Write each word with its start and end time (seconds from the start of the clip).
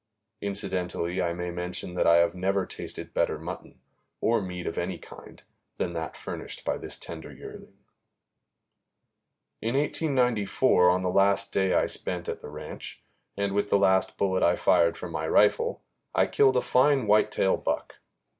Incidentally 0.41 1.21
I 1.21 1.31
may 1.33 1.51
mention 1.51 1.93
that 1.93 2.07
I 2.07 2.15
have 2.15 2.33
never 2.33 2.65
tasted 2.65 3.13
better 3.13 3.37
mutton, 3.37 3.79
or 4.19 4.41
meat 4.41 4.65
of 4.65 4.79
any 4.79 4.97
kind, 4.97 5.43
than 5.77 5.93
that 5.93 6.17
furnished 6.17 6.65
by 6.65 6.79
this 6.79 6.95
tender 6.97 7.31
yearling. 7.31 7.77
In 9.61 9.75
1894, 9.75 10.89
on 10.89 11.03
the 11.03 11.11
last 11.11 11.51
day 11.53 11.75
I 11.75 11.85
spent 11.85 12.27
at 12.27 12.39
the 12.41 12.49
ranch, 12.49 13.03
and 13.37 13.53
with 13.53 13.69
the 13.69 13.77
last 13.77 14.17
bullet 14.17 14.41
I 14.41 14.55
fired 14.55 14.97
from 14.97 15.11
my 15.11 15.27
rifle, 15.27 15.83
I 16.15 16.25
killed 16.25 16.57
a 16.57 16.61
fine 16.61 17.05
whitetail 17.05 17.57
buck. 17.57 17.97